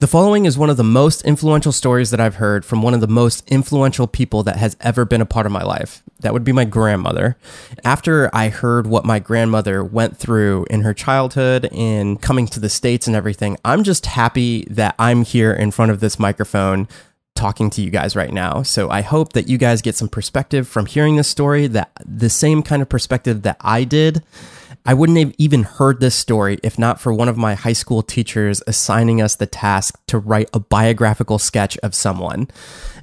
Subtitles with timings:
[0.00, 3.02] The following is one of the most influential stories that I've heard from one of
[3.02, 6.02] the most influential people that has ever been a part of my life.
[6.20, 7.36] That would be my grandmother.
[7.84, 12.70] After I heard what my grandmother went through in her childhood and coming to the
[12.70, 16.88] States and everything, I'm just happy that I'm here in front of this microphone
[17.34, 18.62] talking to you guys right now.
[18.62, 22.30] So I hope that you guys get some perspective from hearing this story, that the
[22.30, 24.22] same kind of perspective that I did.
[24.86, 28.02] I wouldn't have even heard this story if not for one of my high school
[28.02, 32.48] teachers assigning us the task to write a biographical sketch of someone.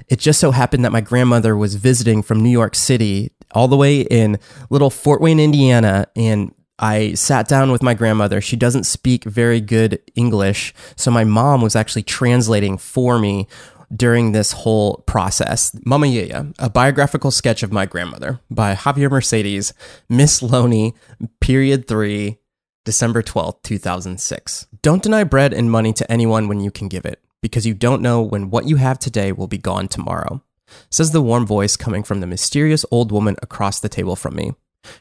[0.08, 3.76] It just so happened that my grandmother was visiting from New York City all the
[3.76, 4.38] way in
[4.70, 8.40] little Fort Wayne, Indiana, and I sat down with my grandmother.
[8.40, 13.48] She doesn't speak very good English, so my mom was actually translating for me
[13.94, 15.74] during this whole process.
[15.84, 19.72] Mama Yaya, a biographical sketch of my grandmother by Javier Mercedes,
[20.08, 20.94] Miss Loney,
[21.40, 22.38] period three,
[22.84, 24.66] December 12th, 2006.
[24.82, 28.02] Don't deny bread and money to anyone when you can give it, because you don't
[28.02, 30.42] know when what you have today will be gone tomorrow,
[30.90, 34.52] says the warm voice coming from the mysterious old woman across the table from me.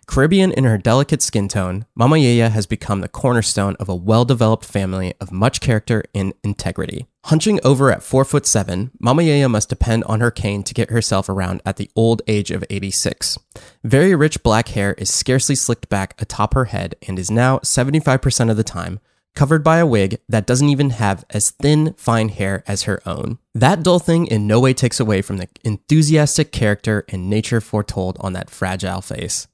[0.06, 4.26] Caribbean in her delicate skin tone, Mama Yaya has become the cornerstone of a well
[4.26, 7.08] developed family of much character and integrity.
[7.26, 10.90] Hunching over at 4 foot 7, Mama Yaya must depend on her cane to get
[10.90, 13.38] herself around at the old age of 86.
[13.84, 18.50] Very rich black hair is scarcely slicked back atop her head and is now 75%
[18.50, 19.00] of the time
[19.36, 23.38] covered by a wig that doesn't even have as thin, fine hair as her own.
[23.54, 28.18] That dull thing in no way takes away from the enthusiastic character and nature foretold
[28.20, 29.48] on that fragile face.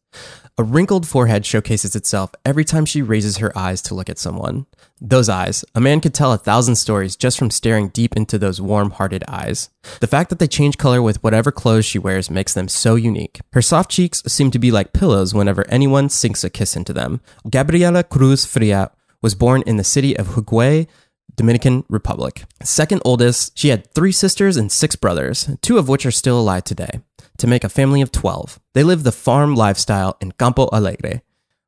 [0.56, 4.67] A wrinkled forehead showcases itself every time she raises her eyes to look at someone.
[5.02, 8.61] Those eyes, a man could tell a thousand stories just from staring deep into those
[8.61, 9.72] warm hearted eyes.
[10.00, 13.42] The fact that they change color with whatever clothes she wears makes them so unique.
[13.53, 17.20] Her soft cheeks seem to be like pillows whenever anyone sinks a kiss into them.
[17.50, 18.92] Gabriela Cruz Fria
[19.23, 20.88] was born in the city of Higüey,
[21.36, 22.44] Dominican Republic.
[22.61, 26.64] Second oldest, she had three sisters and six brothers, two of which are still alive
[26.64, 27.00] today
[27.38, 28.59] to make a family of 12.
[28.73, 31.21] They live the farm lifestyle in Campo Alegre,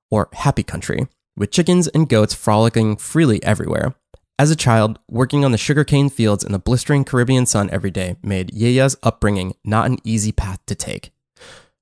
[0.09, 3.95] or happy country, with chickens and goats frolicking freely everywhere.
[4.37, 8.17] As a child, working on the sugarcane fields in the blistering Caribbean sun every day
[8.21, 11.11] made Yaya's upbringing not an easy path to take.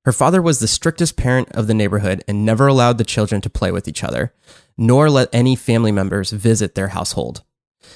[0.05, 3.49] Her father was the strictest parent of the neighborhood and never allowed the children to
[3.49, 4.33] play with each other,
[4.77, 7.43] nor let any family members visit their household.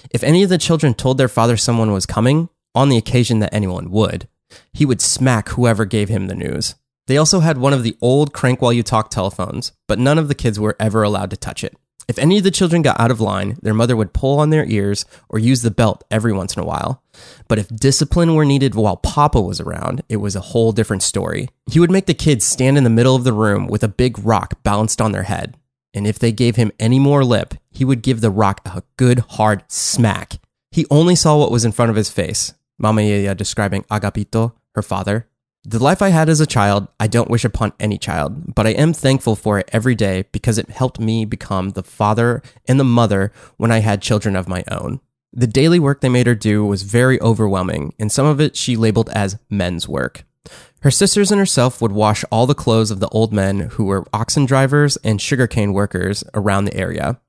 [0.09, 3.53] If any of the children told their father someone was coming, on the occasion that
[3.53, 4.27] anyone would,
[4.73, 6.75] he would smack whoever gave him the news.
[7.07, 10.27] They also had one of the old crank while you talk telephones, but none of
[10.27, 11.75] the kids were ever allowed to touch it.
[12.07, 14.65] If any of the children got out of line, their mother would pull on their
[14.65, 17.03] ears or use the belt every once in a while.
[17.49, 21.49] But if discipline were needed while Papa was around, it was a whole different story.
[21.69, 24.17] He would make the kids stand in the middle of the room with a big
[24.19, 25.57] rock balanced on their head.
[25.93, 29.19] And if they gave him any more lip, he would give the rock a good
[29.31, 30.39] hard smack.
[30.71, 34.81] He only saw what was in front of his face, Mama Yaya describing Agapito, her
[34.81, 35.27] father.
[35.63, 38.69] The life I had as a child, I don't wish upon any child, but I
[38.71, 42.85] am thankful for it every day because it helped me become the father and the
[42.85, 45.01] mother when I had children of my own.
[45.33, 48.77] The daily work they made her do was very overwhelming, and some of it she
[48.77, 50.23] labeled as men's work.
[50.81, 54.05] Her sisters and herself would wash all the clothes of the old men who were
[54.13, 57.19] oxen drivers and sugarcane workers around the area.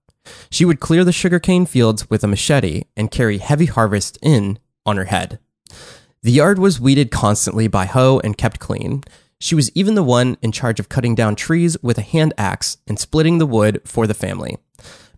[0.51, 4.59] She would clear the sugarcane fields with a machete and carry heavy harvest in
[4.89, 5.39] on her head.
[6.23, 9.05] The yard was weeded constantly by hoe and kept clean.
[9.39, 12.79] She was even the one in charge of cutting down trees with a hand axe
[12.89, 14.59] and splitting the wood for the family.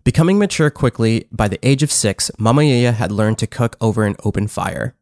[0.04, 4.04] Becoming mature quickly, by the age of six, Mama Yaya had learned to cook over
[4.04, 4.94] an open fire.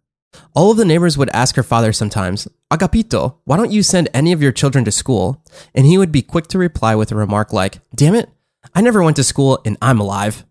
[0.55, 4.33] All of the neighbors would ask her father sometimes, Agapito, why don't you send any
[4.33, 5.43] of your children to school?
[5.75, 8.29] And he would be quick to reply with a remark like, Damn it,
[8.75, 10.45] I never went to school and I'm alive.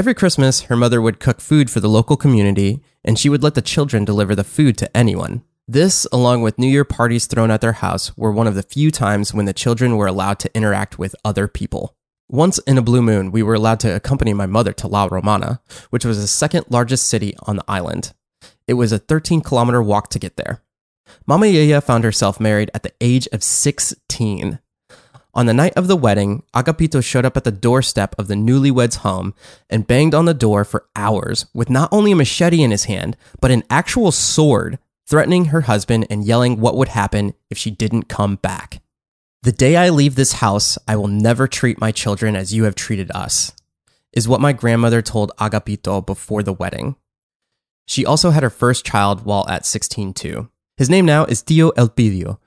[0.00, 3.54] Every Christmas, her mother would cook food for the local community, and she would let
[3.54, 5.42] the children deliver the food to anyone.
[5.68, 8.90] This, along with New Year parties thrown at their house, were one of the few
[8.90, 11.94] times when the children were allowed to interact with other people.
[12.30, 15.60] Once in a blue moon, we were allowed to accompany my mother to La Romana,
[15.90, 18.14] which was the second largest city on the island.
[18.66, 20.62] It was a 13 kilometer walk to get there.
[21.26, 24.60] Mama Yaya found herself married at the age of 16.
[25.32, 28.96] On the night of the wedding, Agapito showed up at the doorstep of the newlyweds'
[28.98, 29.32] home
[29.68, 33.16] and banged on the door for hours with not only a machete in his hand,
[33.40, 38.08] but an actual sword, threatening her husband and yelling what would happen if she didn't
[38.08, 38.82] come back.
[39.42, 42.74] The day I leave this house, I will never treat my children as you have
[42.74, 43.52] treated us,
[44.12, 46.96] is what my grandmother told Agapito before the wedding.
[47.86, 50.50] She also had her first child while at 16 too.
[50.76, 52.38] His name now is Tio Elpidio,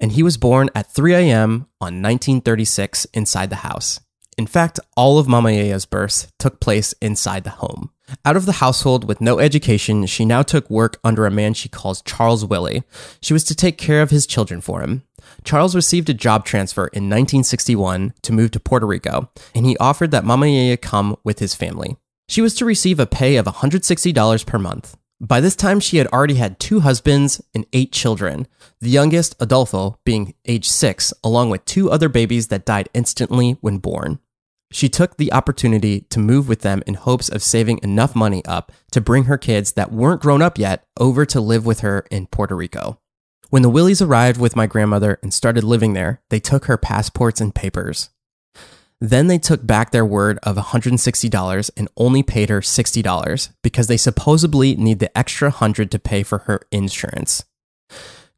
[0.00, 1.66] and he was born at 3 a.m.
[1.80, 4.00] on 1936 inside the house.
[4.38, 7.90] In fact, all of Mama Yaya's births took place inside the home.
[8.24, 11.68] Out of the household with no education, she now took work under a man she
[11.68, 12.82] calls Charles Willie.
[13.20, 15.02] She was to take care of his children for him.
[15.44, 20.10] Charles received a job transfer in 1961 to move to Puerto Rico, and he offered
[20.10, 21.96] that Mama Yaya come with his family.
[22.28, 24.96] She was to receive a pay of $160 per month.
[25.20, 28.46] By this time, she had already had two husbands and eight children,
[28.80, 33.78] the youngest, Adolfo, being age six, along with two other babies that died instantly when
[33.78, 34.18] born.
[34.72, 38.72] She took the opportunity to move with them in hopes of saving enough money up
[38.92, 42.26] to bring her kids that weren't grown up yet over to live with her in
[42.26, 42.98] Puerto Rico.
[43.50, 47.42] When the Willies arrived with my grandmother and started living there, they took her passports
[47.42, 48.08] and papers.
[49.00, 53.96] Then they took back their word of $160 and only paid her $60 because they
[53.96, 57.44] supposedly need the extra 100 to pay for her insurance.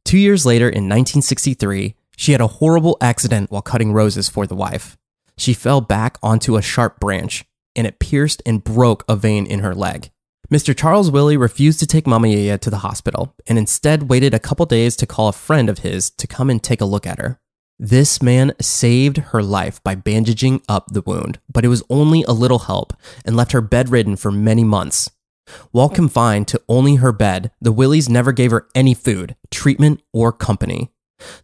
[0.05, 4.55] 2 years later in 1963, she had a horrible accident while cutting roses for the
[4.55, 4.97] wife.
[5.37, 7.45] She fell back onto a sharp branch
[7.75, 10.11] and it pierced and broke a vein in her leg.
[10.49, 10.77] Mr.
[10.77, 14.67] Charles Willie refused to take Mama Yaya to the hospital and instead waited a couple
[14.67, 17.41] days to call a friend of his to come and take a look at her.
[17.85, 22.31] This man saved her life by bandaging up the wound, but it was only a
[22.31, 22.93] little help
[23.25, 25.11] and left her bedridden for many months.
[25.73, 30.31] While confined to only her bed, the Willies never gave her any food, treatment, or
[30.31, 30.93] company.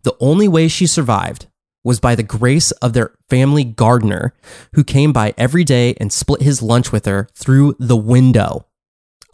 [0.05, 1.49] The only way she survived
[1.83, 4.33] was by the grace of their family gardener,
[4.75, 8.68] who came by every day and split his lunch with her through the window.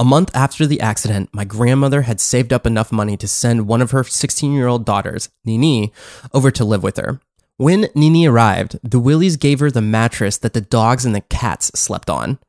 [0.00, 3.80] A month after the accident, my grandmother had saved up enough money to send one
[3.80, 5.92] of her 16 year old daughters, Nini,
[6.32, 7.20] over to live with her.
[7.58, 11.70] When Nini arrived, the Willies gave her the mattress that the dogs and the cats
[11.78, 12.40] slept on.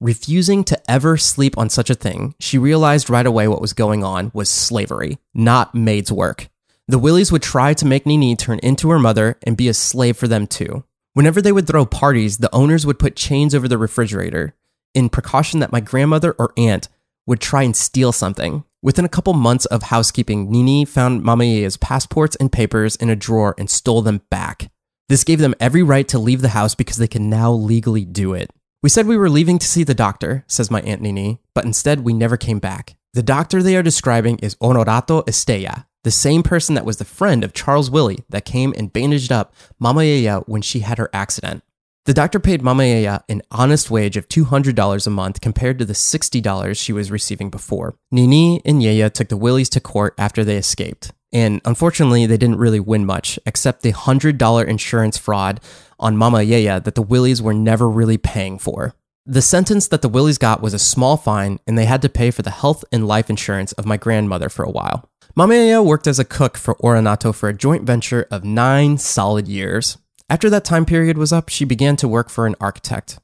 [0.00, 4.04] Refusing to ever sleep on such a thing, she realized right away what was going
[4.04, 6.48] on was slavery, not maid's work.
[6.86, 10.16] The Willies would try to make Nini turn into her mother and be a slave
[10.16, 10.84] for them too.
[11.14, 14.54] Whenever they would throw parties, the owners would put chains over the refrigerator
[14.96, 16.88] in precaution that my grandmother or aunt
[17.26, 18.64] would try and steal something.
[18.82, 23.16] Within a couple months of housekeeping, Nini found Mama Yaya's passports and papers in a
[23.16, 24.70] drawer and stole them back.
[25.08, 28.32] This gave them every right to leave the house because they can now legally do
[28.32, 28.50] it.
[28.82, 32.00] We said we were leaving to see the doctor, says my Aunt Nini, but instead
[32.00, 32.96] we never came back.
[33.12, 37.44] The doctor they are describing is Honorato Estella, the same person that was the friend
[37.44, 41.62] of Charles Willie that came and bandaged up Mama Yaya when she had her accident.
[42.06, 45.92] The doctor paid Mama Yaya an honest wage of $200 a month compared to the
[45.92, 47.96] $60 she was receiving before.
[48.12, 51.10] Nini and Yaya took the Willies to court after they escaped.
[51.32, 55.60] And unfortunately, they didn't really win much, except the $100 insurance fraud
[55.98, 58.94] on Mama Yaya that the Willies were never really paying for.
[59.24, 62.30] The sentence that the Willies got was a small fine, and they had to pay
[62.30, 65.10] for the health and life insurance of my grandmother for a while.
[65.34, 69.48] Mama Yaya worked as a cook for Honorato for a joint venture of nine solid
[69.48, 69.98] years.
[70.28, 73.20] After that time period was up, she began to work for an architect.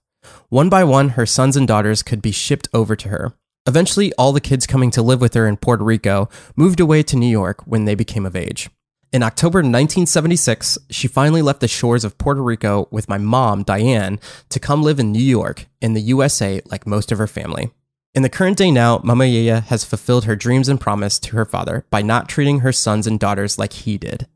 [0.51, 3.33] One by one, her sons and daughters could be shipped over to her.
[3.67, 7.17] Eventually, all the kids coming to live with her in Puerto Rico moved away to
[7.17, 8.71] New York when they became of age.
[9.13, 14.21] In October 1976, she finally left the shores of Puerto Rico with my mom, Diane,
[14.49, 17.73] to come live in New York, in the USA, like most of her family.
[18.15, 21.45] In the current day now, Mama Yaya has fulfilled her dreams and promise to her
[21.45, 24.29] father by not treating her sons and daughters like he did.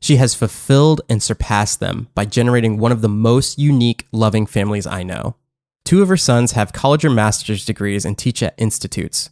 [0.00, 4.86] She has fulfilled and surpassed them by generating one of the most unique, loving families
[4.86, 5.36] I know.
[5.84, 9.30] Two of her sons have college or master's degrees and teach at institutes.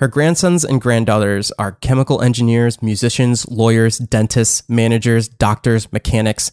[0.00, 6.50] Her grandsons and granddaughters are chemical engineers, musicians, lawyers, dentists, managers, doctors, mechanics,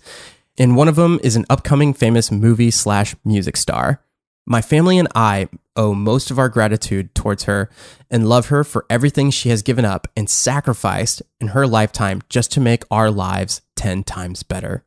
[0.57, 4.01] and one of them is an upcoming famous movie slash music star.
[4.45, 7.69] My family and I owe most of our gratitude towards her
[8.09, 12.51] and love her for everything she has given up and sacrificed in her lifetime just
[12.53, 14.83] to make our lives 10 times better.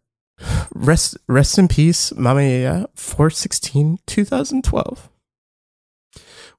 [0.74, 5.08] Rest, rest in peace, Mama Yaya, 416 2012.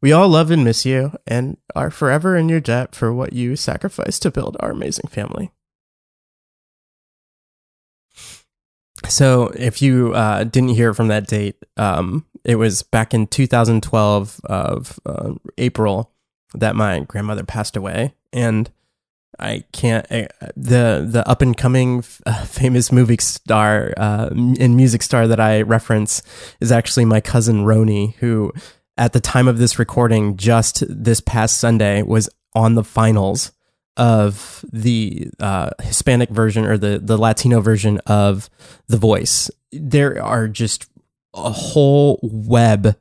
[0.02, 3.56] We all love and miss you and are forever in your debt for what you
[3.56, 5.52] sacrificed to build our amazing family.
[9.08, 14.42] So, if you uh, didn't hear from that date, um, it was back in 2012
[14.46, 16.12] of uh, April
[16.54, 18.70] that my grandmother passed away, and
[19.40, 25.04] I can't uh, the the up and coming uh, famous movie star uh, and music
[25.04, 26.22] star that I reference
[26.60, 28.54] is actually my cousin Roni, who
[28.98, 33.52] at the time of this recording, just this past Sunday, was on the finals
[33.98, 38.50] of the uh, Hispanic version or the the Latino version of
[38.88, 39.50] The Voice.
[39.72, 40.90] There are just
[41.34, 42.98] a whole web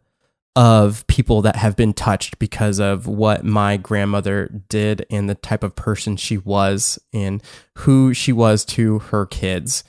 [0.56, 5.64] of people that have been touched because of what my grandmother did and the type
[5.64, 7.42] of person she was and
[7.78, 9.82] who she was to her kids.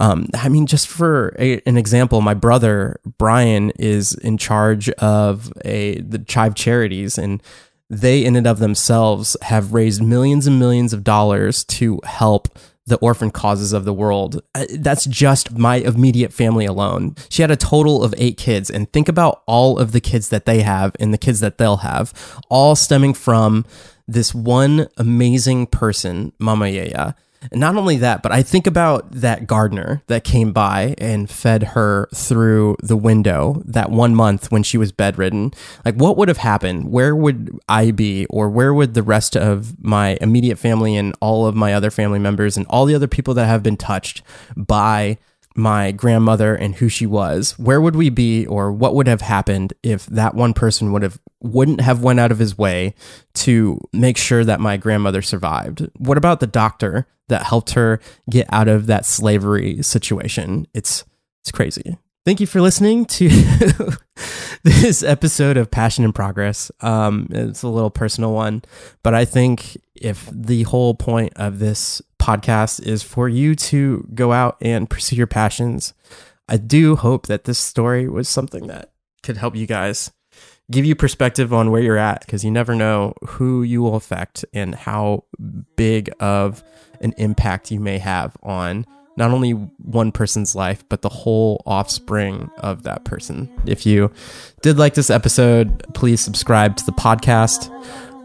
[0.00, 5.52] Um, I mean, just for a, an example, my brother Brian is in charge of
[5.64, 7.42] a the Chive Charities, and
[7.90, 12.48] they in and of themselves have raised millions and millions of dollars to help
[12.86, 14.42] the orphan causes of the world.
[14.54, 17.14] Uh, That's just my immediate family alone.
[17.28, 20.46] She had a total of eight kids, and think about all of the kids that
[20.46, 22.12] they have and the kids that they'll have,
[22.48, 23.64] all stemming from
[24.08, 27.14] this one amazing person, Mama Yaya.
[27.52, 32.06] Not only that, but I think about that gardener that came by and fed her
[32.14, 35.52] through the window that one month when she was bedridden.
[35.84, 36.90] Like, what would have happened?
[36.90, 38.26] Where would I be?
[38.26, 42.18] Or where would the rest of my immediate family and all of my other family
[42.18, 44.22] members and all the other people that have been touched
[44.54, 45.16] by
[45.56, 49.72] my grandmother and who she was where would we be or what would have happened
[49.82, 52.94] if that one person would have wouldn't have went out of his way
[53.34, 55.88] to make sure that my grandmother survived?
[55.96, 60.66] What about the doctor that helped her get out of that slavery situation?
[60.74, 61.04] It's
[61.42, 63.28] it's crazy thank you for listening to
[64.62, 68.62] this episode of passion in progress um it's a little personal one
[69.02, 74.32] but i think if the whole point of this podcast is for you to go
[74.32, 75.94] out and pursue your passions.
[76.48, 80.12] I do hope that this story was something that could help you guys
[80.70, 84.44] give you perspective on where you're at because you never know who you will affect
[84.52, 85.24] and how
[85.76, 86.62] big of
[87.00, 88.86] an impact you may have on
[89.16, 93.50] not only one person's life, but the whole offspring of that person.
[93.66, 94.10] If you
[94.62, 97.70] did like this episode, please subscribe to the podcast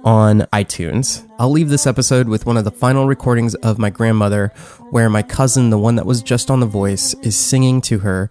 [0.06, 1.28] on iTunes.
[1.40, 4.54] I'll leave this episode with one of the final recordings of my grandmother,
[4.92, 8.30] where my cousin, the one that was just on The Voice, is singing to her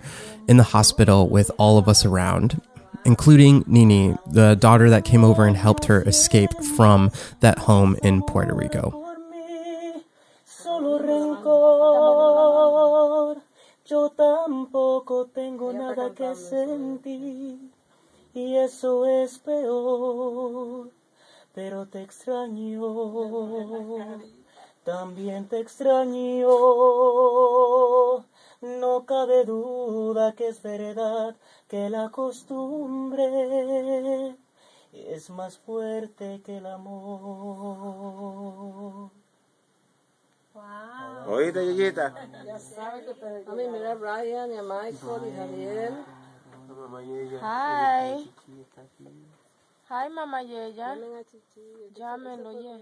[0.49, 2.63] in the hospital with all of us around,
[3.05, 8.23] including Nini, the daughter that came over and helped her escape from that home in
[8.23, 9.04] Puerto Rico.
[13.87, 17.71] Yo tampoco tengo nada que sentir
[18.33, 20.91] y eso es peor.
[21.53, 22.81] Pero te extraño,
[24.85, 26.49] también te extraño.
[28.63, 31.37] No cabe duda que es verdad
[31.69, 33.29] que la costumbre
[34.93, 38.05] es más fuerte que el amor.
[41.27, 42.15] ¿Oíste, Yeyita?
[42.45, 43.45] Ya sabes que te...
[43.51, 45.93] A mí, mira a Brian y a Michael y Javier.
[47.43, 48.31] Hi.
[49.91, 50.95] Hi, Mama Yeya.
[50.95, 51.91] Llamen a Chichi.
[51.95, 52.79] Llámenlo, yeah.